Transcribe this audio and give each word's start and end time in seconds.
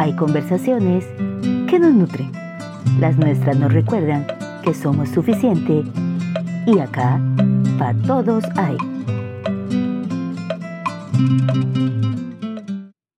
hay 0.00 0.16
conversaciones 0.16 1.04
que 1.68 1.78
nos 1.78 1.92
nutren. 1.94 2.32
Las 3.00 3.18
nuestras 3.18 3.58
nos 3.58 3.70
recuerdan 3.70 4.26
que 4.64 4.72
somos 4.72 5.10
suficiente 5.10 5.82
y 6.66 6.78
acá 6.78 7.20
para 7.78 8.00
todos 8.00 8.44
hay. 8.56 8.78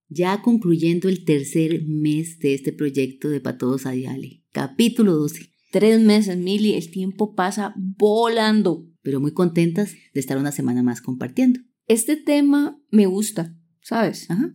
Ya 0.09 0.43
concluyendo 0.43 1.09
el 1.09 1.25
tercer 1.25 1.84
mes 1.87 2.41
de 2.41 2.55
este 2.55 2.73
proyecto 2.73 3.29
de 3.29 3.41
Pa' 3.41 3.59
Todos 3.59 3.87
Hay 3.87 4.05
Ale, 4.05 4.43
capítulo 4.51 5.14
12. 5.14 5.53
Tres 5.71 6.01
meses, 6.01 6.37
Mili, 6.37 6.75
el 6.75 6.91
tiempo 6.91 7.37
pasa 7.37 7.75
volando. 7.77 8.89
Pero 9.03 9.21
muy 9.21 9.33
contentas 9.33 9.95
de 10.12 10.19
estar 10.19 10.37
una 10.37 10.51
semana 10.51 10.83
más 10.83 11.01
compartiendo. 11.01 11.61
Este 11.87 12.17
tema 12.17 12.83
me 12.91 13.06
gusta, 13.06 13.56
¿sabes? 13.83 14.28
Ajá. 14.33 14.52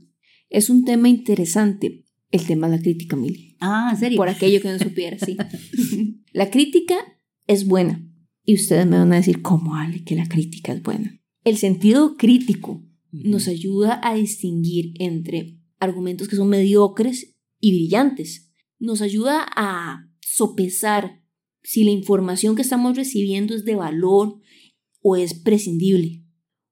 Es 0.49 0.69
un 0.69 0.83
tema 0.83 1.09
interesante, 1.09 2.05
el 2.31 2.45
tema 2.45 2.69
de 2.69 2.77
la 2.77 2.81
crítica, 2.81 3.15
Mili. 3.15 3.55
Ah, 3.59 3.89
¿en 3.91 3.99
serio? 3.99 4.17
Por 4.17 4.29
aquello 4.29 4.61
que 4.61 4.69
no 4.69 4.79
supiera, 4.79 5.17
sí. 5.19 5.37
la 6.31 6.49
crítica 6.49 6.95
es 7.47 7.65
buena. 7.65 8.03
Y 8.43 8.55
ustedes 8.55 8.85
me 8.85 8.97
van 8.97 9.11
a 9.13 9.17
decir, 9.17 9.41
¿cómo, 9.41 9.75
Ale, 9.75 10.03
que 10.03 10.15
la 10.15 10.27
crítica 10.27 10.73
es 10.73 10.81
buena? 10.81 11.19
El 11.43 11.57
sentido 11.57 12.17
crítico 12.17 12.83
nos 13.11 13.47
ayuda 13.47 13.99
a 14.03 14.15
distinguir 14.15 14.93
entre 14.99 15.59
argumentos 15.79 16.27
que 16.27 16.35
son 16.35 16.49
mediocres 16.49 17.35
y 17.59 17.71
brillantes. 17.71 18.51
Nos 18.79 19.01
ayuda 19.01 19.45
a 19.55 20.09
sopesar 20.21 21.23
si 21.63 21.83
la 21.83 21.91
información 21.91 22.55
que 22.55 22.61
estamos 22.61 22.95
recibiendo 22.95 23.55
es 23.55 23.65
de 23.65 23.75
valor 23.75 24.39
o 25.01 25.15
es 25.15 25.33
prescindible. 25.33 26.23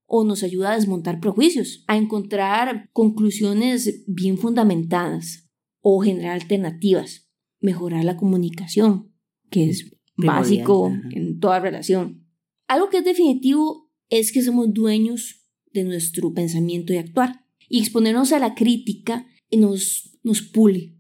O 0.06 0.24
nos 0.24 0.44
ayuda 0.44 0.72
a 0.72 0.76
desmontar 0.76 1.20
prejuicios, 1.20 1.84
a 1.88 1.98
encontrar 1.98 2.90
conclusiones 2.94 4.04
bien 4.08 4.38
fundamentadas 4.38 5.45
o 5.88 6.00
generar 6.00 6.32
alternativas, 6.32 7.30
mejorar 7.60 8.04
la 8.04 8.18
comunicación, 8.18 9.14
que 9.52 9.70
es 9.70 9.96
básico 10.18 10.92
en 11.12 11.40
toda 11.40 11.60
relación. 11.60 12.26
Algo 12.68 12.90
que 12.90 12.98
es 12.98 13.06
definitivo 13.06 13.92
es 14.10 14.32
que 14.32 14.42
somos 14.42 14.74
dueños 14.74 15.48
de 15.74 15.84
nuestro 15.84 16.34
pensamiento 16.34 16.92
y 16.92 16.98
actuar. 16.98 17.46
Y 17.70 17.82
exponernos 17.82 18.32
a 18.32 18.40
la 18.40 18.56
crítica 18.56 19.28
nos, 19.52 20.18
nos 20.24 20.42
pule 20.42 20.98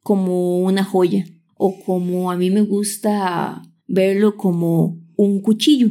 como 0.00 0.60
una 0.60 0.84
joya 0.84 1.24
o 1.56 1.82
como 1.84 2.30
a 2.30 2.36
mí 2.36 2.50
me 2.50 2.62
gusta 2.62 3.62
verlo 3.88 4.36
como 4.36 5.04
un 5.16 5.42
cuchillo. 5.42 5.90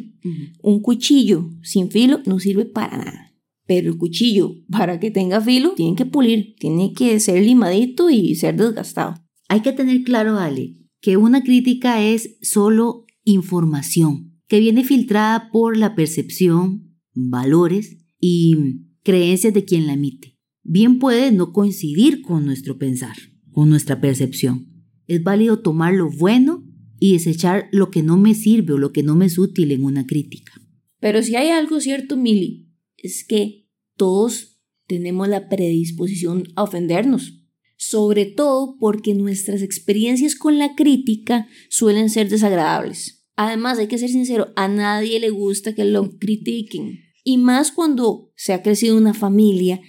Un 0.62 0.80
cuchillo 0.82 1.50
sin 1.62 1.92
filo 1.92 2.22
no 2.26 2.40
sirve 2.40 2.64
para 2.64 2.98
nada. 2.98 3.29
Pero 3.70 3.92
el 3.92 3.98
cuchillo, 4.00 4.56
para 4.72 5.00
que 5.00 5.12
tenga 5.12 5.42
filo, 5.42 5.74
tiene 5.76 5.96
que 5.96 6.08
pulir, 6.08 6.56
tiene 6.58 6.92
que 6.92 7.20
ser 7.20 7.46
limadito 7.46 8.10
y 8.10 8.34
ser 8.34 8.56
desgastado. 8.56 9.24
Hay 9.48 9.60
que 9.62 9.74
tener 9.74 10.02
claro, 10.02 10.40
Ale, 10.40 10.80
que 11.02 11.18
una 11.18 11.44
crítica 11.44 12.04
es 12.04 12.40
solo 12.42 13.06
información, 13.26 14.42
que 14.48 14.60
viene 14.60 14.84
filtrada 14.84 15.52
por 15.52 15.78
la 15.78 15.94
percepción, 15.94 16.96
valores 17.14 18.00
y 18.20 18.58
creencias 19.04 19.54
de 19.54 19.66
quien 19.66 19.86
la 19.86 19.94
emite. 19.94 20.40
Bien 20.64 20.98
puede 20.98 21.32
no 21.32 21.54
coincidir 21.54 22.24
con 22.24 22.48
nuestro 22.48 22.80
pensar, 22.80 23.18
con 23.52 23.70
nuestra 23.70 24.02
percepción. 24.02 24.66
Es 25.06 25.22
válido 25.22 25.60
tomar 25.60 25.94
lo 25.94 26.10
bueno 26.10 26.64
y 26.98 27.14
desechar 27.14 27.70
lo 27.72 27.92
que 27.92 28.02
no 28.02 28.18
me 28.18 28.34
sirve 28.34 28.74
o 28.74 28.80
lo 28.80 28.92
que 28.94 29.04
no 29.04 29.16
me 29.16 29.28
es 29.28 29.38
útil 29.38 29.72
en 29.72 29.84
una 29.84 30.08
crítica. 30.08 30.54
Pero 31.00 31.22
si 31.22 31.36
hay 31.36 31.50
algo 31.50 31.80
cierto, 31.80 32.18
Mili, 32.18 32.69
es 33.04 33.24
que 33.26 33.68
todos 33.96 34.60
tenemos 34.88 35.28
la 35.28 35.50
predisposición 35.50 36.46
a 36.56 36.64
ofendernos, 36.64 37.44
sobre 37.78 38.26
todo 38.26 38.76
porque 38.80 39.14
nuestras 39.14 39.62
experiencias 39.62 40.36
con 40.36 40.58
la 40.58 40.76
crítica 40.76 41.48
suelen 41.70 42.10
ser 42.10 42.30
desagradables. 42.30 43.28
Además, 43.36 43.78
hay 43.78 43.88
que 43.88 43.98
ser 43.98 44.10
sincero, 44.10 44.52
a 44.56 44.68
nadie 44.68 45.20
le 45.20 45.30
gusta 45.30 45.74
que 45.74 45.86
lo 45.86 46.18
critiquen. 46.18 47.00
Y 47.24 47.38
más 47.38 47.72
cuando 47.72 48.34
se 48.36 48.54
ha 48.54 48.64
crecido 48.64 48.98
una 48.98 49.14
familia 49.14 49.80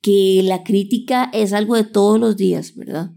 que 0.00 0.40
la 0.44 0.62
crítica 0.62 1.30
es 1.34 1.52
algo 1.52 1.74
de 1.74 1.84
todos 1.84 2.20
los 2.20 2.36
días, 2.36 2.74
¿verdad? 2.76 3.10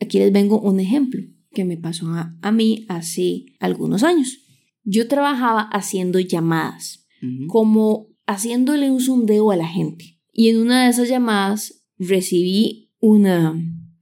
Aquí 0.00 0.18
les 0.18 0.32
vengo 0.32 0.60
un 0.60 0.78
ejemplo 0.78 1.22
que 1.50 1.64
me 1.64 1.76
pasó 1.76 2.06
a, 2.08 2.52
mí 2.52 2.84
hace 2.88 3.46
algunos 3.58 4.02
años. 4.02 4.38
Yo 4.84 5.08
trabajaba 5.08 5.62
haciendo 5.62 6.20
llamadas, 6.20 7.06
como 7.48 8.09
haciéndole 8.30 8.90
un 8.90 9.00
sondeo 9.00 9.50
a 9.50 9.56
la 9.56 9.66
gente. 9.66 10.20
Y 10.32 10.48
en 10.48 10.58
una 10.58 10.84
de 10.84 10.90
esas 10.90 11.08
llamadas 11.08 11.84
recibí 11.98 12.92
una, 13.00 13.54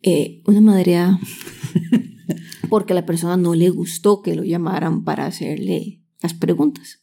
eh, 0.03 0.43
una 0.47 0.61
madreada 0.61 1.19
porque 2.69 2.93
a 2.93 2.97
la 2.97 3.07
persona 3.07 3.37
no 3.37 3.55
le 3.55 3.71
gustó 3.71 4.23
que 4.23 4.35
lo 4.35 4.45
llamaran 4.45 5.05
para 5.05 5.27
hacerle 5.27 6.05
las 6.21 6.35
preguntas. 6.35 7.01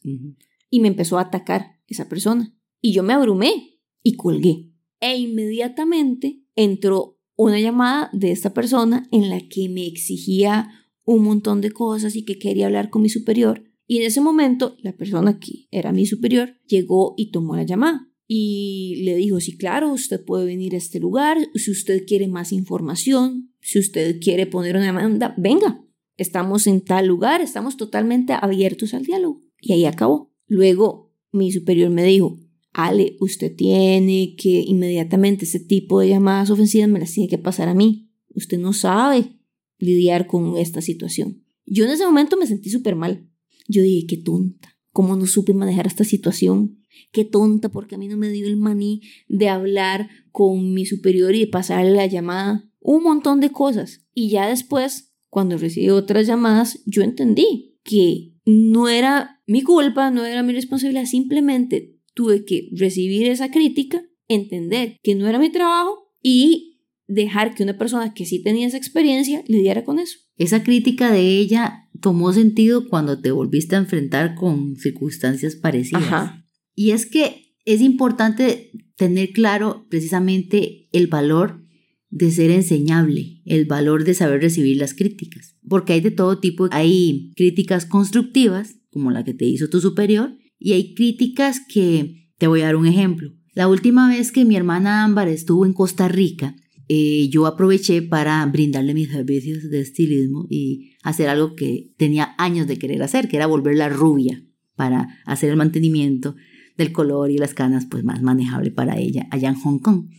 Y 0.70 0.80
me 0.80 0.88
empezó 0.88 1.18
a 1.18 1.22
atacar 1.22 1.80
esa 1.88 2.08
persona. 2.08 2.54
Y 2.80 2.92
yo 2.92 3.02
me 3.02 3.12
abrumé 3.12 3.80
y 4.02 4.16
colgué. 4.16 4.70
E 5.00 5.16
inmediatamente 5.18 6.44
entró 6.54 7.18
una 7.34 7.60
llamada 7.60 8.08
de 8.12 8.30
esta 8.30 8.54
persona 8.54 9.08
en 9.10 9.28
la 9.28 9.40
que 9.48 9.68
me 9.68 9.86
exigía 9.86 10.70
un 11.04 11.22
montón 11.22 11.60
de 11.60 11.70
cosas 11.70 12.16
y 12.16 12.24
que 12.24 12.38
quería 12.38 12.66
hablar 12.66 12.90
con 12.90 13.02
mi 13.02 13.08
superior. 13.08 13.64
Y 13.86 13.98
en 13.98 14.04
ese 14.04 14.20
momento 14.20 14.76
la 14.82 14.96
persona 14.96 15.38
que 15.38 15.66
era 15.70 15.92
mi 15.92 16.06
superior 16.06 16.54
llegó 16.66 17.14
y 17.16 17.30
tomó 17.30 17.56
la 17.56 17.62
llamada. 17.62 18.08
Y 18.28 19.02
le 19.04 19.14
dijo, 19.14 19.38
sí, 19.40 19.56
claro, 19.56 19.92
usted 19.92 20.24
puede 20.24 20.46
venir 20.46 20.74
a 20.74 20.78
este 20.78 20.98
lugar, 20.98 21.38
si 21.54 21.70
usted 21.70 22.04
quiere 22.06 22.26
más 22.26 22.52
información, 22.52 23.52
si 23.60 23.78
usted 23.78 24.20
quiere 24.20 24.46
poner 24.46 24.76
una 24.76 24.86
demanda, 24.86 25.34
venga, 25.38 25.84
estamos 26.16 26.66
en 26.66 26.80
tal 26.80 27.06
lugar, 27.06 27.40
estamos 27.40 27.76
totalmente 27.76 28.32
abiertos 28.32 28.94
al 28.94 29.04
diálogo. 29.04 29.42
Y 29.60 29.72
ahí 29.72 29.84
acabó. 29.84 30.32
Luego 30.46 31.14
mi 31.32 31.52
superior 31.52 31.90
me 31.90 32.04
dijo, 32.04 32.38
Ale, 32.72 33.16
usted 33.20 33.54
tiene 33.54 34.34
que 34.36 34.60
inmediatamente 34.66 35.44
ese 35.44 35.60
tipo 35.60 36.00
de 36.00 36.08
llamadas 36.08 36.50
ofensivas 36.50 36.88
me 36.88 36.98
las 36.98 37.12
tiene 37.12 37.28
que 37.28 37.38
pasar 37.38 37.68
a 37.68 37.74
mí. 37.74 38.10
Usted 38.34 38.58
no 38.58 38.72
sabe 38.72 39.38
lidiar 39.78 40.26
con 40.26 40.56
esta 40.58 40.80
situación. 40.80 41.44
Yo 41.64 41.84
en 41.84 41.90
ese 41.90 42.04
momento 42.04 42.36
me 42.36 42.46
sentí 42.46 42.70
súper 42.70 42.94
mal. 42.94 43.30
Yo 43.68 43.82
dije, 43.82 44.06
qué 44.06 44.16
tonta, 44.16 44.76
cómo 44.92 45.16
no 45.16 45.26
supe 45.26 45.52
manejar 45.52 45.86
esta 45.86 46.04
situación. 46.04 46.82
Qué 47.12 47.24
tonta, 47.24 47.70
porque 47.70 47.94
a 47.94 47.98
mí 47.98 48.08
no 48.08 48.16
me 48.16 48.30
dio 48.30 48.46
el 48.46 48.56
maní 48.56 49.02
de 49.28 49.48
hablar 49.48 50.08
con 50.32 50.72
mi 50.72 50.86
superior 50.86 51.34
y 51.34 51.40
de 51.40 51.46
pasarle 51.46 51.92
la 51.92 52.06
llamada. 52.06 52.70
Un 52.80 53.02
montón 53.02 53.40
de 53.40 53.50
cosas. 53.50 54.06
Y 54.14 54.30
ya 54.30 54.48
después, 54.48 55.14
cuando 55.28 55.58
recibí 55.58 55.90
otras 55.90 56.26
llamadas, 56.26 56.82
yo 56.86 57.02
entendí 57.02 57.78
que 57.84 58.32
no 58.44 58.88
era 58.88 59.42
mi 59.46 59.62
culpa, 59.62 60.10
no 60.10 60.24
era 60.24 60.42
mi 60.42 60.52
responsabilidad, 60.52 61.04
simplemente 61.04 61.96
tuve 62.14 62.44
que 62.44 62.70
recibir 62.72 63.28
esa 63.28 63.50
crítica, 63.50 64.02
entender 64.28 64.96
que 65.02 65.14
no 65.14 65.28
era 65.28 65.38
mi 65.38 65.50
trabajo 65.50 66.10
y 66.22 66.80
dejar 67.06 67.54
que 67.54 67.62
una 67.62 67.78
persona 67.78 68.14
que 68.14 68.24
sí 68.24 68.42
tenía 68.42 68.66
esa 68.66 68.76
experiencia 68.76 69.44
lidiara 69.46 69.84
con 69.84 69.98
eso. 69.98 70.18
Esa 70.36 70.62
crítica 70.62 71.12
de 71.12 71.38
ella 71.38 71.85
tomó 72.00 72.32
sentido 72.32 72.88
cuando 72.88 73.20
te 73.20 73.30
volviste 73.30 73.76
a 73.76 73.80
enfrentar 73.80 74.34
con 74.34 74.76
circunstancias 74.76 75.56
parecidas. 75.56 76.32
Y 76.74 76.90
es 76.90 77.06
que 77.06 77.54
es 77.64 77.80
importante 77.80 78.70
tener 78.96 79.30
claro 79.30 79.86
precisamente 79.88 80.88
el 80.92 81.06
valor 81.06 81.64
de 82.10 82.30
ser 82.30 82.50
enseñable, 82.50 83.42
el 83.44 83.66
valor 83.66 84.04
de 84.04 84.14
saber 84.14 84.40
recibir 84.40 84.76
las 84.76 84.94
críticas 84.94 85.56
porque 85.68 85.94
hay 85.94 86.00
de 86.00 86.10
todo 86.10 86.38
tipo. 86.38 86.68
Hay 86.70 87.32
críticas 87.36 87.86
constructivas, 87.86 88.76
como 88.90 89.10
la 89.10 89.24
que 89.24 89.34
te 89.34 89.44
hizo 89.44 89.68
tu 89.68 89.80
superior, 89.80 90.36
y 90.58 90.72
hay 90.72 90.94
críticas 90.94 91.60
que, 91.68 92.32
te 92.38 92.46
voy 92.46 92.60
a 92.60 92.66
dar 92.66 92.76
un 92.76 92.86
ejemplo. 92.86 93.32
La 93.54 93.68
última 93.68 94.08
vez 94.08 94.30
que 94.30 94.44
mi 94.44 94.56
hermana 94.56 95.04
Ámbar 95.04 95.28
estuvo 95.28 95.64
en 95.64 95.72
Costa 95.72 96.08
Rica, 96.08 96.54
eh, 96.88 97.28
yo 97.30 97.46
aproveché 97.46 98.02
para 98.02 98.44
brindarle 98.46 98.94
mis 98.94 99.08
servicios 99.08 99.68
de 99.70 99.80
estilismo 99.80 100.46
y 100.48 100.92
hacer 101.02 101.28
algo 101.28 101.54
que 101.56 101.92
tenía 101.96 102.34
años 102.38 102.66
de 102.66 102.78
querer 102.78 103.02
hacer, 103.02 103.28
que 103.28 103.36
era 103.36 103.46
volverla 103.46 103.88
rubia 103.88 104.44
para 104.76 105.08
hacer 105.24 105.50
el 105.50 105.56
mantenimiento 105.56 106.36
del 106.76 106.92
color 106.92 107.30
y 107.30 107.38
las 107.38 107.54
canas 107.54 107.86
pues 107.90 108.04
más 108.04 108.22
manejable 108.22 108.70
para 108.70 108.98
ella 108.98 109.26
allá 109.30 109.48
en 109.48 109.56
Hong 109.56 109.78
Kong. 109.78 110.10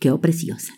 Quedó 0.00 0.20
preciosa, 0.20 0.74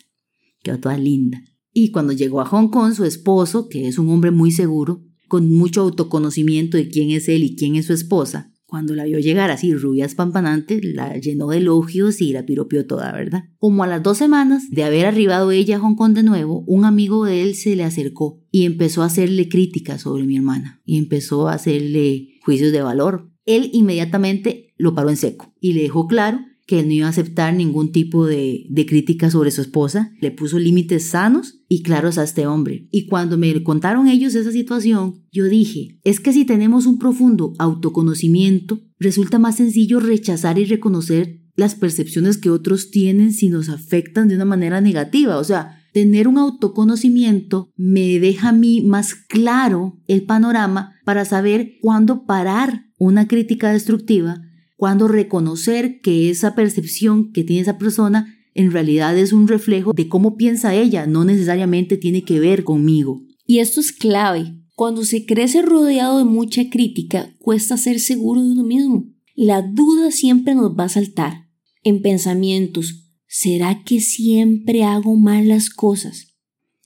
quedó 0.61 0.79
toda 0.79 0.97
linda. 0.97 1.41
Y 1.71 1.89
cuando 1.91 2.13
llegó 2.13 2.41
a 2.41 2.45
Hong 2.45 2.69
Kong, 2.69 2.93
su 2.93 3.05
esposo, 3.05 3.67
que 3.69 3.87
es 3.87 3.97
un 3.97 4.09
hombre 4.09 4.29
muy 4.29 4.51
seguro, 4.51 5.03
con 5.27 5.49
mucho 5.49 5.81
autoconocimiento 5.81 6.77
de 6.77 6.89
quién 6.89 7.09
es 7.09 7.27
él 7.27 7.43
y 7.43 7.55
quién 7.55 7.75
es 7.75 7.87
su 7.87 7.93
esposa, 7.93 8.52
cuando 8.73 8.95
la 8.95 9.03
vio 9.03 9.19
llegar 9.19 9.51
así 9.51 9.71
rubia 9.75 10.03
espampanante, 10.03 10.81
la 10.81 11.15
llenó 11.17 11.49
de 11.49 11.57
elogios 11.57 12.21
y 12.21 12.33
la 12.33 12.43
piropió 12.43 12.87
toda, 12.87 13.11
¿verdad? 13.11 13.43
Como 13.59 13.83
a 13.83 13.87
las 13.87 14.01
dos 14.01 14.17
semanas 14.17 14.63
de 14.71 14.83
haber 14.83 15.05
arribado 15.05 15.51
ella 15.51 15.75
a 15.75 15.79
Hong 15.79 15.93
Kong 15.93 16.13
de 16.13 16.23
nuevo, 16.23 16.63
un 16.65 16.83
amigo 16.83 17.23
de 17.23 17.43
él 17.43 17.53
se 17.53 17.75
le 17.75 17.83
acercó 17.83 18.41
y 18.49 18.65
empezó 18.65 19.03
a 19.03 19.05
hacerle 19.05 19.47
críticas 19.47 20.01
sobre 20.01 20.23
mi 20.23 20.37
hermana 20.37 20.81
y 20.85 20.97
empezó 20.97 21.47
a 21.47 21.53
hacerle 21.53 22.39
juicios 22.43 22.71
de 22.71 22.81
valor. 22.81 23.29
Él 23.45 23.69
inmediatamente 23.73 24.73
lo 24.75 24.95
paró 24.95 25.11
en 25.11 25.17
seco 25.17 25.53
y 25.59 25.73
le 25.73 25.83
dejó 25.83 26.07
claro 26.07 26.39
que 26.65 26.79
él 26.79 26.87
no 26.87 26.93
iba 26.93 27.07
a 27.07 27.09
aceptar 27.09 27.53
ningún 27.53 27.91
tipo 27.91 28.25
de, 28.25 28.65
de 28.69 28.85
crítica 28.85 29.29
sobre 29.29 29.51
su 29.51 29.61
esposa. 29.61 30.11
Le 30.21 30.31
puso 30.31 30.59
límites 30.59 31.09
sanos 31.09 31.61
y 31.67 31.83
claros 31.83 32.17
a 32.17 32.23
este 32.23 32.47
hombre. 32.47 32.87
Y 32.91 33.07
cuando 33.07 33.37
me 33.37 33.63
contaron 33.63 34.07
ellos 34.07 34.35
esa 34.35 34.51
situación, 34.51 35.23
yo 35.31 35.45
dije, 35.45 35.99
es 36.03 36.19
que 36.19 36.33
si 36.33 36.45
tenemos 36.45 36.85
un 36.85 36.99
profundo 36.99 37.53
autoconocimiento, 37.59 38.79
resulta 38.99 39.39
más 39.39 39.57
sencillo 39.57 39.99
rechazar 39.99 40.57
y 40.59 40.65
reconocer 40.65 41.41
las 41.55 41.75
percepciones 41.75 42.37
que 42.37 42.49
otros 42.49 42.89
tienen 42.89 43.31
si 43.31 43.49
nos 43.49 43.69
afectan 43.69 44.27
de 44.27 44.35
una 44.35 44.45
manera 44.45 44.81
negativa. 44.81 45.37
O 45.37 45.43
sea, 45.43 45.79
tener 45.93 46.27
un 46.27 46.37
autoconocimiento 46.37 47.71
me 47.75 48.19
deja 48.19 48.49
a 48.49 48.53
mí 48.53 48.81
más 48.81 49.13
claro 49.13 50.01
el 50.07 50.23
panorama 50.23 50.95
para 51.05 51.25
saber 51.25 51.73
cuándo 51.81 52.25
parar 52.25 52.85
una 52.97 53.27
crítica 53.27 53.71
destructiva, 53.71 54.41
cuándo 54.83 55.07
reconocer 55.07 56.01
que 56.01 56.29
esa 56.29 56.55
percepción 56.55 57.31
que 57.31 57.45
tiene 57.45 57.61
esa 57.61 57.77
persona 57.77 58.37
en 58.53 58.69
realidad 58.69 59.17
es 59.17 59.31
un 59.31 59.47
reflejo 59.47 59.93
de 59.93 60.09
cómo 60.09 60.35
piensa 60.35 60.75
ella, 60.75 61.07
no 61.07 61.23
necesariamente 61.23 61.95
tiene 61.95 62.25
que 62.25 62.41
ver 62.41 62.65
conmigo. 62.65 63.23
Y 63.47 63.59
esto 63.59 63.79
es 63.79 63.93
clave. 63.93 64.61
Cuando 64.75 65.05
se 65.05 65.25
crece 65.25 65.61
rodeado 65.61 66.17
de 66.17 66.25
mucha 66.25 66.69
crítica, 66.69 67.33
cuesta 67.39 67.77
ser 67.77 68.01
seguro 68.01 68.43
de 68.43 68.51
uno 68.51 68.65
mismo. 68.65 69.05
La 69.35 69.61
duda 69.61 70.11
siempre 70.11 70.53
nos 70.53 70.77
va 70.77 70.83
a 70.83 70.89
saltar 70.89 71.47
en 71.85 72.01
pensamientos, 72.01 73.03
¿Será 73.25 73.85
que 73.85 74.01
siempre 74.01 74.83
hago 74.83 75.15
mal 75.15 75.47
las 75.47 75.69
cosas? 75.69 76.35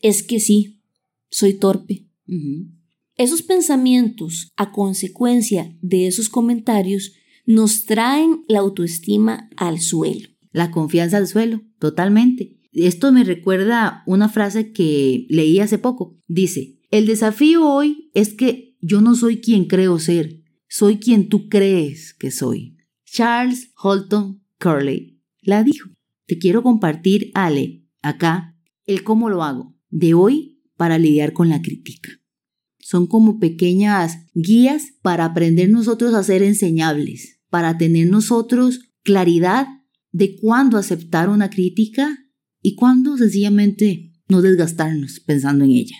Es 0.02 0.22
que 0.22 0.40
sí, 0.40 0.84
soy 1.32 1.56
torpe. 1.56 2.06
Esos 3.16 3.42
pensamientos, 3.42 4.52
a 4.56 4.72
consecuencia 4.72 5.76
de 5.82 6.06
esos 6.06 6.30
comentarios, 6.30 7.12
nos 7.48 7.86
traen 7.86 8.44
la 8.48 8.60
autoestima 8.60 9.50
al 9.56 9.80
suelo. 9.80 10.28
La 10.52 10.70
confianza 10.70 11.18
al 11.18 11.28
suelo, 11.28 11.62
totalmente. 11.80 12.60
Esto 12.74 13.12
me 13.12 13.24
recuerda 13.24 14.04
una 14.06 14.30
frase 14.30 14.72
que 14.74 15.26
leí 15.30 15.60
hace 15.60 15.80
poco. 15.80 16.20
Dice, 16.28 16.78
el 16.92 17.08
desafío 17.08 17.68
hoy 17.68 18.12
es 18.14 18.34
que 18.34 18.78
yo 18.82 19.02
no 19.02 19.16
soy 19.16 19.40
quien 19.40 19.66
creo 19.66 19.98
ser, 19.98 20.44
soy 20.68 20.98
quien 20.98 21.30
tú 21.30 21.48
crees 21.48 22.14
que 22.14 22.32
soy. 22.32 22.78
Charles 23.06 23.72
Holton 23.82 24.44
Curley 24.60 25.22
la 25.42 25.64
dijo. 25.64 25.90
Te 26.26 26.38
quiero 26.38 26.62
compartir, 26.62 27.32
Ale, 27.34 27.86
acá, 28.02 28.58
el 28.86 29.04
cómo 29.04 29.30
lo 29.30 29.44
hago, 29.44 29.74
de 29.90 30.14
hoy 30.14 30.62
para 30.76 30.98
lidiar 30.98 31.32
con 31.32 31.48
la 31.48 31.62
crítica. 31.62 32.10
Son 32.80 33.08
como 33.08 33.40
pequeñas 33.40 34.26
guías 34.34 34.94
para 35.02 35.24
aprender 35.24 35.70
nosotros 35.70 36.14
a 36.14 36.24
ser 36.24 36.44
enseñables, 36.44 37.37
para 37.50 37.78
tener 37.78 38.10
nosotros 38.10 38.80
claridad 39.04 39.68
de 40.12 40.36
cuándo 40.36 40.78
aceptar 40.78 41.30
una 41.30 41.50
crítica 41.50 42.18
y 42.62 42.76
cuándo 42.76 43.18
sencillamente 43.18 44.14
no 44.28 44.42
desgastarnos 44.42 45.20
pensando 45.22 45.64
en 45.64 45.72
ella. 45.72 45.96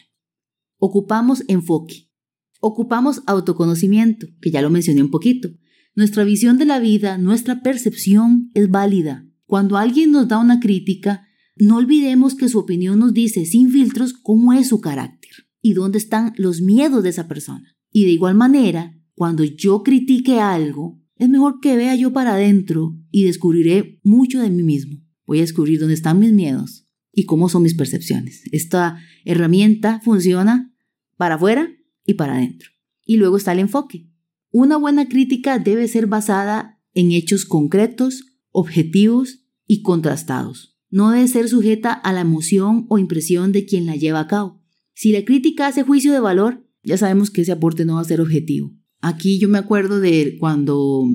Ocupamos 0.78 1.44
enfoque, 1.48 2.12
ocupamos 2.60 3.22
autoconocimiento, 3.26 4.28
que 4.42 4.52
ya 4.52 4.62
lo 4.62 4.70
mencioné 4.70 5.02
un 5.02 5.12
poquito. 5.12 5.50
Nuestra 5.96 6.24
visión 6.24 6.58
de 6.58 6.66
la 6.66 6.80
vida, 6.80 7.18
nuestra 7.18 7.62
percepción 7.62 8.52
es 8.54 8.70
válida, 8.70 9.28
cuando 9.48 9.78
alguien 9.78 10.12
nos 10.12 10.28
da 10.28 10.40
una 10.40 10.60
crítica, 10.60 11.26
no 11.56 11.78
olvidemos 11.78 12.36
que 12.36 12.50
su 12.50 12.60
opinión 12.60 13.00
nos 13.00 13.14
dice 13.14 13.46
sin 13.46 13.72
filtros 13.72 14.14
cómo 14.14 14.52
es 14.52 14.68
su 14.68 14.82
carácter 14.82 15.32
y 15.62 15.74
dónde 15.74 15.98
están 15.98 16.34
los 16.38 16.62
miedos 16.62 17.02
de 17.02 17.10
esa 17.10 17.28
persona. 17.30 17.78
Y 17.90 18.04
de 18.04 18.12
igual 18.12 18.36
manera, 18.36 18.94
cuando 19.16 19.46
yo 19.46 19.84
critique 19.84 20.40
algo, 20.42 21.02
es 21.20 21.30
mejor 21.30 21.60
que 21.60 21.76
vea 21.76 21.96
yo 21.96 22.14
para 22.14 22.34
adentro 22.34 22.98
y 23.12 23.24
descubriré 23.26 24.00
mucho 24.04 24.42
de 24.42 24.50
mí 24.50 24.64
mismo. 24.64 25.04
Voy 25.26 25.40
a 25.40 25.42
descubrir 25.42 25.80
dónde 25.80 25.94
están 25.94 26.20
mis 26.20 26.32
miedos 26.32 26.88
y 27.12 27.26
cómo 27.26 27.50
son 27.50 27.64
mis 27.64 27.74
percepciones. 27.74 28.44
Esta 28.52 29.00
herramienta 29.26 30.00
funciona 30.02 30.74
para 31.18 31.36
afuera 31.36 31.70
y 32.06 32.14
para 32.14 32.36
adentro. 32.36 32.70
Y 33.06 33.18
luego 33.18 33.38
está 33.38 33.52
el 33.52 33.60
enfoque. 33.60 34.10
Una 34.52 34.78
buena 34.78 35.08
crítica 35.08 35.60
debe 35.60 35.88
ser 35.88 36.08
basada 36.08 36.80
en 36.94 37.12
hechos 37.12 37.46
concretos 37.46 38.24
objetivos 38.52 39.46
y 39.68 39.82
contrastados. 39.82 40.80
No 40.90 41.12
debe 41.12 41.28
ser 41.28 41.50
sujeta 41.50 41.92
a 41.92 42.14
la 42.14 42.22
emoción 42.22 42.86
o 42.90 42.98
impresión 42.98 43.52
de 43.52 43.66
quien 43.66 43.86
la 43.86 43.96
lleva 43.96 44.22
a 44.22 44.28
cabo. 44.28 44.64
Si 44.94 45.12
la 45.12 45.26
crítica 45.26 45.68
hace 45.68 45.84
juicio 45.84 46.14
de 46.14 46.20
valor, 46.20 46.66
ya 46.84 46.98
sabemos 46.98 47.30
que 47.30 47.42
ese 47.42 47.52
aporte 47.52 47.86
no 47.86 47.96
va 47.96 48.02
a 48.02 48.06
ser 48.06 48.22
objetivo. 48.22 48.74
Aquí 49.02 49.40
yo 49.40 49.48
me 49.50 49.58
acuerdo 49.58 50.00
de 50.00 50.38
cuando 50.40 51.06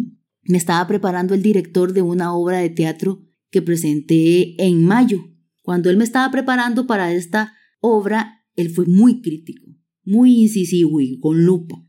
me 0.45 0.59
estaba 0.59 0.87
preparando 0.87 1.35
el 1.35 1.43
director 1.43 1.93
de 1.93 2.03
una 2.03 2.35
obra 2.35 2.59
de 2.59 2.71
teatro 2.71 3.23
que 3.51 3.63
presenté 3.63 4.63
en 4.63 4.85
mayo. 4.85 5.19
Cuando 5.63 5.91
él 5.91 5.97
me 5.97 6.05
estaba 6.05 6.31
preparando 6.31 6.87
para 6.87 7.13
esta 7.13 7.55
obra, 7.81 8.45
él 8.57 8.71
fue 8.71 8.87
muy 8.87 9.21
crítico, 9.21 9.67
muy 10.05 10.41
incisivo 10.41 11.01
y 11.01 11.19
con 11.19 11.45
lupa. 11.45 11.87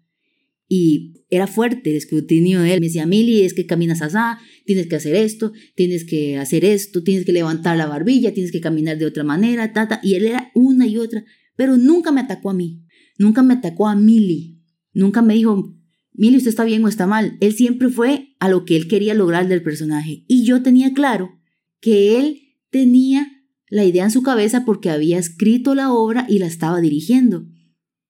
Y 0.68 1.26
era 1.30 1.48
fuerte 1.48 1.90
el 1.90 1.98
escrutinio 1.98 2.62
de 2.62 2.74
él. 2.74 2.80
Me 2.80 2.88
decía, 2.88 3.06
Mili, 3.06 3.42
es 3.42 3.54
que 3.54 3.66
caminas 3.66 4.02
así, 4.02 4.18
tienes 4.66 4.88
que 4.88 4.96
hacer 4.96 5.16
esto, 5.16 5.52
tienes 5.76 6.06
que 6.06 6.38
hacer 6.38 6.66
esto, 6.66 7.04
tienes 7.04 7.26
que 7.26 7.34
levantar 7.34 7.78
la 7.78 7.88
barbilla, 7.88 8.34
tienes 8.34 8.52
que 8.52 8.62
caminar 8.62 8.98
de 8.98 9.06
otra 9.06 9.24
manera, 9.24 9.74
tata. 9.74 10.00
Y 10.04 10.16
él 10.16 10.26
era 10.26 10.52
una 10.54 10.86
y 10.88 10.98
otra, 10.98 11.26
pero 11.56 11.78
nunca 11.78 12.12
me 12.12 12.22
atacó 12.22 12.50
a 12.50 12.54
mí, 12.54 12.86
nunca 13.18 13.42
me 13.44 13.56
atacó 13.56 13.88
a 13.88 13.96
Mili, 13.96 14.62
nunca 14.94 15.22
me 15.22 15.34
dijo, 15.34 15.76
Mili, 16.14 16.38
usted 16.38 16.50
está 16.50 16.64
bien 16.64 16.84
o 16.86 16.88
está 16.88 17.08
mal. 17.08 17.38
Él 17.42 17.54
siempre 17.54 17.90
fue 17.90 18.36
a 18.40 18.50
lo 18.50 18.66
que 18.66 18.76
él 18.76 18.88
quería 18.88 19.14
lograr 19.14 19.48
del 19.48 19.64
personaje. 19.64 20.24
Y 20.28 20.46
yo 20.46 20.62
tenía 20.62 20.94
claro 20.94 21.40
que 21.80 22.20
él 22.20 22.58
tenía 22.70 23.28
la 23.68 23.86
idea 23.86 24.04
en 24.04 24.12
su 24.12 24.22
cabeza 24.22 24.66
porque 24.66 24.90
había 24.90 25.18
escrito 25.18 25.74
la 25.74 25.92
obra 25.92 26.26
y 26.30 26.40
la 26.40 26.46
estaba 26.46 26.80
dirigiendo. 26.82 27.46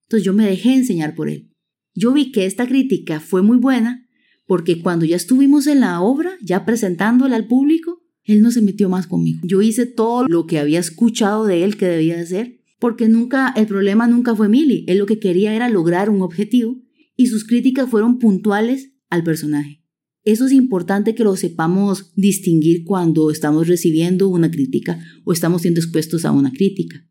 Entonces 0.04 0.26
yo 0.26 0.34
me 0.34 0.46
dejé 0.46 0.74
enseñar 0.74 1.16
por 1.16 1.30
él. 1.30 1.50
Yo 1.96 2.12
vi 2.12 2.32
que 2.32 2.46
esta 2.46 2.68
crítica 2.68 3.20
fue 3.20 3.42
muy 3.42 3.58
buena 3.58 4.08
porque 4.46 4.82
cuando 4.82 5.06
ya 5.06 5.16
estuvimos 5.16 5.68
en 5.68 5.80
la 5.80 6.02
obra, 6.02 6.38
ya 6.42 6.66
presentándola 6.66 7.36
al 7.36 7.48
público, 7.48 8.02
él 8.24 8.42
no 8.42 8.52
se 8.52 8.62
metió 8.62 8.90
más 8.90 9.08
conmigo. 9.08 9.42
Yo 9.44 9.62
hice 9.62 9.86
todo 9.86 10.26
lo 10.28 10.46
que 10.46 10.60
había 10.60 10.80
escuchado 10.80 11.46
de 11.46 11.64
él 11.64 11.78
que 11.78 11.86
debía 11.86 12.20
hacer, 12.20 12.60
porque 12.80 13.08
nunca, 13.08 13.54
el 13.56 13.68
problema 13.68 14.08
nunca 14.08 14.36
fue 14.36 14.50
Milly. 14.50 14.86
Él 14.88 14.98
lo 14.98 15.06
que 15.06 15.20
quería 15.20 15.54
era 15.54 15.70
lograr 15.70 16.10
un 16.10 16.22
objetivo 16.22 16.78
y 17.16 17.28
sus 17.28 17.46
críticas 17.46 17.90
fueron 17.90 18.20
puntuales 18.20 18.94
al 19.10 19.24
personaje. 19.24 19.84
Eso 20.24 20.46
es 20.46 20.54
importante 20.54 21.16
que 21.16 21.24
lo 21.24 21.36
sepamos 21.36 22.14
distinguir 22.16 22.86
cuando 22.86 23.30
estamos 23.30 23.68
recibiendo 23.68 24.30
una 24.30 24.50
crítica 24.50 25.04
o 25.26 25.34
estamos 25.34 25.64
siendo 25.64 25.82
expuestos 25.82 26.24
a 26.26 26.32
una 26.32 26.52
crítica. 26.52 27.06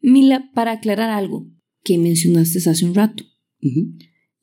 Mila, 0.00 0.50
para 0.54 0.72
aclarar 0.72 1.10
algo 1.10 1.48
que 1.84 1.98
mencionaste 1.98 2.68
hace 2.68 2.84
un 2.84 2.94
rato 2.94 3.24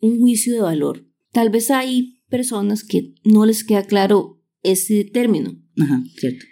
un 0.06 0.20
juicio 0.20 0.54
de 0.54 0.62
valor. 0.62 1.08
Tal 1.32 1.50
vez 1.50 1.72
hay 1.72 2.22
personas 2.30 2.84
que 2.84 3.16
no 3.24 3.46
les 3.46 3.64
queda 3.64 3.84
claro 3.84 4.42
ese 4.62 5.04
término. 5.04 5.62
Ajá, 5.78 6.04
cierto. 6.18 6.46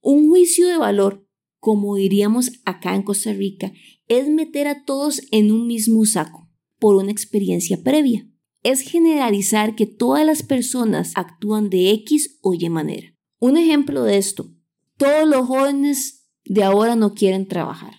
Un 0.00 0.28
juicio 0.28 0.66
de 0.66 0.76
valor, 0.76 1.26
como 1.58 1.96
diríamos 1.96 2.52
acá 2.64 2.94
en 2.94 3.02
Costa 3.02 3.32
Rica, 3.32 3.72
es 4.06 4.28
meter 4.28 4.66
a 4.66 4.84
todos 4.84 5.22
en 5.30 5.52
un 5.52 5.66
mismo 5.66 6.04
saco 6.04 6.47
por 6.78 6.96
una 6.96 7.10
experiencia 7.10 7.82
previa. 7.82 8.26
Es 8.62 8.80
generalizar 8.80 9.74
que 9.74 9.86
todas 9.86 10.26
las 10.26 10.42
personas 10.42 11.12
actúan 11.14 11.70
de 11.70 11.90
X 11.90 12.38
o 12.42 12.54
Y 12.54 12.68
manera. 12.68 13.14
Un 13.38 13.56
ejemplo 13.56 14.02
de 14.02 14.18
esto, 14.18 14.52
todos 14.96 15.28
los 15.28 15.46
jóvenes 15.46 16.28
de 16.44 16.64
ahora 16.64 16.96
no 16.96 17.14
quieren 17.14 17.46
trabajar. 17.46 17.94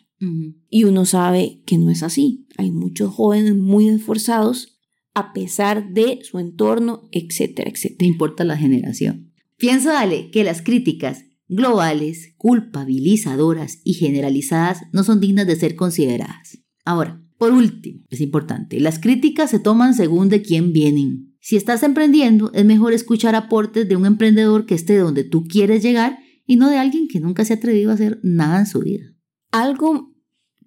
Y 0.69 0.83
uno 0.83 1.05
sabe 1.05 1.61
que 1.65 1.77
no 1.77 1.89
es 1.89 2.03
así. 2.03 2.45
Hay 2.57 2.71
muchos 2.71 3.13
jóvenes 3.13 3.55
muy 3.55 3.87
esforzados 3.87 4.79
a 5.13 5.31
pesar 5.31 5.93
de 5.93 6.19
su 6.23 6.39
entorno, 6.39 7.07
etcétera, 7.13 7.69
etcétera. 7.69 7.97
No 8.01 8.07
importa 8.07 8.43
la 8.43 8.57
generación. 8.57 9.33
Piensa, 9.57 9.93
dale, 9.93 10.29
que 10.29 10.43
las 10.43 10.61
críticas 10.61 11.25
globales, 11.47 12.33
culpabilizadoras 12.37 13.79
y 13.83 13.93
generalizadas 13.93 14.81
no 14.91 15.03
son 15.03 15.19
dignas 15.19 15.47
de 15.47 15.55
ser 15.55 15.75
consideradas. 15.75 16.59
Ahora, 16.85 17.23
por 17.39 17.53
último, 17.53 18.03
es 18.09 18.19
importante, 18.19 18.81
las 18.81 18.99
críticas 18.99 19.49
se 19.49 19.59
toman 19.59 19.93
según 19.93 20.27
de 20.27 20.41
quién 20.41 20.73
vienen. 20.73 21.37
Si 21.39 21.55
estás 21.55 21.83
emprendiendo, 21.83 22.51
es 22.53 22.65
mejor 22.65 22.91
escuchar 22.91 23.33
aportes 23.33 23.87
de 23.87 23.95
un 23.95 24.05
emprendedor 24.05 24.65
que 24.65 24.75
esté 24.75 24.97
donde 24.97 25.23
tú 25.23 25.45
quieres 25.45 25.81
llegar 25.81 26.19
y 26.45 26.57
no 26.57 26.69
de 26.69 26.77
alguien 26.77 27.07
que 27.07 27.21
nunca 27.21 27.45
se 27.45 27.53
ha 27.53 27.55
atrevido 27.55 27.91
a 27.91 27.93
hacer 27.93 28.19
nada 28.23 28.59
en 28.59 28.65
su 28.65 28.81
vida. 28.81 29.05
Algo 29.51 30.13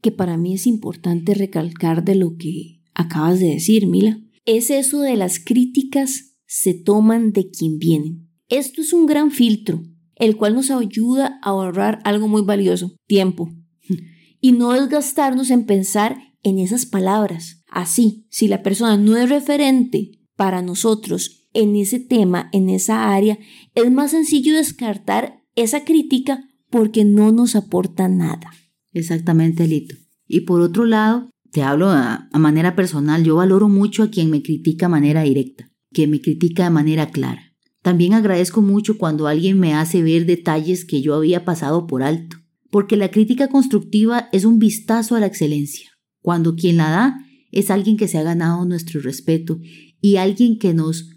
que 0.01 0.13
para 0.13 0.39
mí 0.39 0.55
es 0.55 0.67
importante 0.67 1.35
recalcar 1.35 2.05
de 2.05 2.15
lo 2.15 2.37
que 2.37 2.81
acabas 2.95 3.39
de 3.39 3.49
decir, 3.49 3.87
Mila, 3.87 4.19
es 4.47 4.71
eso 4.71 5.03
de 5.03 5.17
las 5.17 5.39
críticas 5.39 6.39
se 6.47 6.73
toman 6.73 7.33
de 7.33 7.51
quien 7.51 7.79
vienen. 7.79 8.31
Esto 8.49 8.81
es 8.81 8.95
un 8.95 9.05
gran 9.05 9.31
filtro, 9.31 9.83
el 10.17 10.37
cual 10.37 10.55
nos 10.55 10.71
ayuda 10.71 11.39
a 11.43 11.51
ahorrar 11.51 12.01
algo 12.05 12.29
muy 12.29 12.43
valioso, 12.43 12.97
tiempo, 13.07 13.53
y 14.41 14.53
no 14.53 14.73
desgastarnos 14.73 15.51
en 15.51 15.67
pensar 15.67 16.32
en 16.43 16.59
esas 16.59 16.87
palabras. 16.87 17.63
Así, 17.69 18.27
si 18.31 18.49
la 18.49 18.63
persona 18.63 18.97
no 18.97 19.17
es 19.17 19.29
referente 19.29 20.11
para 20.37 20.63
nosotros 20.63 21.49
en 21.55 21.77
ese 21.77 22.01
tema, 22.01 22.49
en 22.53 22.71
esa 22.71 23.15
área, 23.15 23.39
es 23.75 23.91
más 23.91 24.13
sencillo 24.13 24.55
descartar 24.55 25.43
esa 25.55 25.85
crítica 25.85 26.49
porque 26.71 27.05
no 27.05 27.33
nos 27.33 27.55
aporta 27.55 28.09
nada. 28.09 28.51
Exactamente, 28.93 29.67
Lito. 29.67 29.97
Y 30.27 30.41
por 30.41 30.61
otro 30.61 30.87
lado, 30.87 31.31
te 31.51 31.63
hablo 31.63 31.91
a, 31.91 32.29
manera 32.33 32.75
personal, 32.75 33.23
yo 33.25 33.37
valoro 33.37 33.69
mucho 33.69 34.03
a 34.03 34.11
quien 34.11 34.31
me 34.31 34.43
critica 34.43 34.87
de 34.87 34.91
manera 34.91 35.23
directa, 35.23 35.71
que 35.93 36.07
me 36.07 36.21
critica 36.21 36.65
de 36.65 36.71
manera 36.71 37.11
clara. 37.11 37.43
También 37.83 38.15
agradezco 38.15 38.63
mucho 38.63 38.97
cuando 38.97 39.27
alguien 39.27 39.59
me 39.59 39.75
hace 39.75 40.03
ver 40.03 40.25
detalles 40.25 40.87
que 40.87 41.03
yo 41.03 41.15
había 41.15 41.45
pasado 41.45 41.87
por 41.87 42.03
alto, 42.03 42.39
porque 42.71 42.97
la 42.97 43.11
crítica 43.11 43.49
constructiva 43.49 44.29
es 44.33 44.47
un 44.47 44.59
vistazo 44.59 45.15
a 45.15 45.21
la 45.21 45.27
excelencia, 45.27 45.91
cuando 46.23 46.57
quien 46.57 46.79
la 46.79 46.89
da 46.89 47.27
es 47.51 47.71
alguien 47.71 47.97
que 47.97 48.09
se 48.09 48.17
ha 48.17 48.23
ganado 48.23 48.65
nuestro 48.65 49.01
respeto 49.01 49.61
y 50.01 50.17
alguien 50.17 50.59
que 50.59 50.73
nos, 50.73 51.11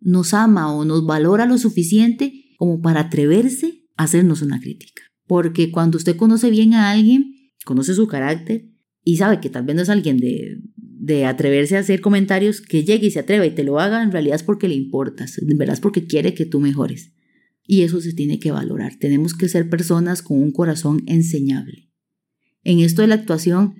nos 0.00 0.32
ama 0.32 0.72
o 0.74 0.84
nos 0.84 1.04
valora 1.04 1.44
lo 1.44 1.58
suficiente 1.58 2.54
como 2.56 2.80
para 2.80 3.00
atreverse 3.00 3.84
a 3.96 4.04
hacernos 4.04 4.40
una 4.40 4.60
crítica. 4.60 5.02
Porque 5.26 5.70
cuando 5.70 5.98
usted 5.98 6.16
conoce 6.16 6.50
bien 6.50 6.74
a 6.74 6.90
alguien, 6.90 7.34
conoce 7.64 7.94
su 7.94 8.06
carácter 8.06 8.70
y 9.04 9.16
sabe 9.16 9.40
que 9.40 9.50
tal 9.50 9.64
vez 9.64 9.76
no 9.76 9.82
es 9.82 9.88
alguien 9.90 10.16
de, 10.16 10.62
de 10.76 11.24
atreverse 11.26 11.76
a 11.76 11.80
hacer 11.80 12.00
comentarios, 12.00 12.60
que 12.60 12.84
llegue 12.84 13.08
y 13.08 13.10
se 13.10 13.18
atreva 13.18 13.44
y 13.44 13.50
te 13.50 13.64
lo 13.64 13.80
haga, 13.80 14.02
en 14.02 14.12
realidad 14.12 14.36
es 14.36 14.44
porque 14.44 14.68
le 14.68 14.74
importas, 14.74 15.38
en 15.38 15.58
verdad 15.58 15.74
es 15.74 15.80
porque 15.80 16.06
quiere 16.06 16.32
que 16.32 16.46
tú 16.46 16.60
mejores. 16.60 17.12
Y 17.66 17.82
eso 17.82 18.00
se 18.00 18.12
tiene 18.12 18.38
que 18.38 18.52
valorar. 18.52 18.96
Tenemos 19.00 19.34
que 19.34 19.48
ser 19.48 19.68
personas 19.68 20.22
con 20.22 20.40
un 20.40 20.52
corazón 20.52 21.02
enseñable. 21.06 21.90
En 22.62 22.80
esto 22.80 23.02
de 23.02 23.08
la 23.08 23.16
actuación, 23.16 23.74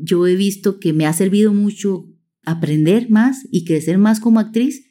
yo 0.00 0.26
he 0.26 0.36
visto 0.36 0.78
que 0.78 0.92
me 0.92 1.06
ha 1.06 1.12
servido 1.12 1.52
mucho 1.52 2.06
aprender 2.44 3.10
más 3.10 3.46
y 3.50 3.64
crecer 3.64 3.98
más 3.98 4.20
como 4.20 4.40
actriz 4.40 4.84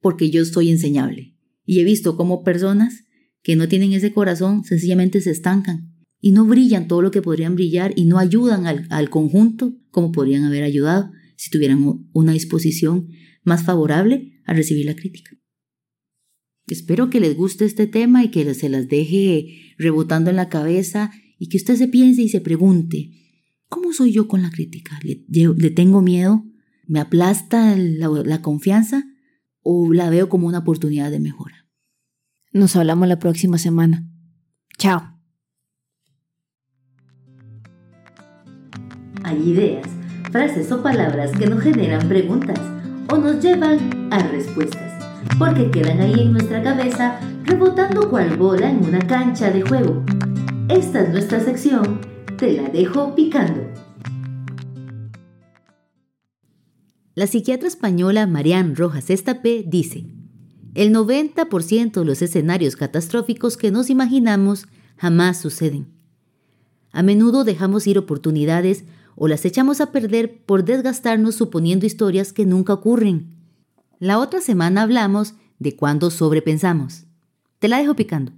porque 0.00 0.30
yo 0.30 0.44
soy 0.44 0.70
enseñable. 0.70 1.36
Y 1.64 1.80
he 1.80 1.84
visto 1.84 2.16
cómo 2.16 2.42
personas 2.42 3.04
que 3.42 3.56
no 3.56 3.68
tienen 3.68 3.92
ese 3.92 4.12
corazón 4.12 4.64
sencillamente 4.64 5.20
se 5.20 5.30
estancan 5.30 5.94
y 6.20 6.32
no 6.32 6.44
brillan 6.44 6.88
todo 6.88 7.02
lo 7.02 7.10
que 7.10 7.22
podrían 7.22 7.54
brillar 7.54 7.92
y 7.96 8.04
no 8.04 8.18
ayudan 8.18 8.66
al, 8.66 9.10
conjunto 9.10 9.76
como 9.90 10.12
podrían 10.12 10.44
haber 10.44 10.64
ayudado 10.64 11.10
si 11.36 11.50
tuvieran 11.50 12.08
una 12.12 12.32
disposición 12.32 13.08
más 13.44 13.62
favorable 13.62 14.40
a 14.44 14.54
recibir 14.54 14.86
la 14.86 14.96
crítica. 14.96 15.36
Espero 16.66 17.08
que 17.08 17.20
les 17.20 17.36
guste 17.36 17.64
este 17.64 17.86
tema 17.86 18.24
y 18.24 18.30
que 18.30 18.52
se 18.54 18.68
las 18.68 18.88
deje 18.88 19.74
rebotando 19.78 20.30
en 20.30 20.36
la 20.36 20.48
cabeza 20.48 21.12
y 21.38 21.48
que 21.48 21.56
usted 21.56 21.76
se 21.76 21.88
piense 21.88 22.22
y 22.22 22.28
se 22.28 22.40
pregunte, 22.40 23.10
¿cómo 23.68 23.92
soy 23.92 24.12
yo 24.12 24.28
con 24.28 24.42
la 24.42 24.50
crítica? 24.50 24.98
¿Le, 25.02 25.70
tengo 25.70 26.02
miedo? 26.02 26.44
¿Me 26.86 27.00
aplasta 27.00 27.76
la 27.76 28.42
confianza? 28.42 29.04
¿O 29.62 29.92
la 29.92 30.10
veo 30.10 30.28
como 30.28 30.46
una 30.46 30.58
oportunidad 30.58 31.10
de 31.10 31.20
mejora? 31.20 31.66
Nos 32.52 32.76
hablamos 32.76 33.08
la 33.08 33.18
próxima 33.18 33.58
semana. 33.58 34.08
Chao. 34.78 35.18
Hay 39.24 39.50
ideas, 39.50 39.86
frases 40.30 40.72
o 40.72 40.82
palabras 40.82 41.32
que 41.32 41.46
nos 41.46 41.62
generan 41.62 42.08
preguntas 42.08 42.58
o 43.10 43.18
nos 43.18 43.42
llevan 43.42 44.12
a 44.12 44.20
respuestas, 44.28 45.04
porque 45.38 45.70
quedan 45.70 46.00
ahí 46.00 46.20
en 46.20 46.32
nuestra 46.32 46.62
cabeza 46.62 47.18
rebotando 47.44 48.08
cual 48.08 48.36
bola 48.36 48.70
en 48.70 48.84
una 48.84 49.06
cancha 49.06 49.50
de 49.50 49.62
juego. 49.62 50.04
Esta 50.68 51.02
es 51.02 51.10
nuestra 51.10 51.40
sección, 51.40 52.00
te 52.38 52.52
la 52.52 52.68
dejo 52.68 53.16
picando. 53.16 53.60
La 57.16 57.26
psiquiatra 57.26 57.66
española 57.66 58.28
Marianne 58.28 58.76
Rojas 58.76 59.10
Estapé 59.10 59.64
dice, 59.66 60.06
el 60.74 60.94
90% 60.94 61.92
de 61.92 62.04
los 62.04 62.22
escenarios 62.22 62.76
catastróficos 62.76 63.56
que 63.56 63.72
nos 63.72 63.90
imaginamos 63.90 64.66
jamás 64.96 65.40
suceden. 65.40 65.88
A 66.92 67.02
menudo 67.02 67.42
dejamos 67.42 67.88
ir 67.88 67.98
oportunidades 67.98 68.84
o 69.16 69.26
las 69.26 69.44
echamos 69.44 69.80
a 69.80 69.90
perder 69.90 70.44
por 70.44 70.64
desgastarnos 70.64 71.34
suponiendo 71.34 71.86
historias 71.86 72.32
que 72.32 72.46
nunca 72.46 72.72
ocurren. 72.72 73.34
La 73.98 74.20
otra 74.20 74.40
semana 74.40 74.82
hablamos 74.82 75.34
de 75.58 75.74
cuando 75.74 76.10
sobrepensamos. 76.10 77.04
Te 77.58 77.66
la 77.66 77.78
dejo 77.78 77.96
picando. 77.96 78.37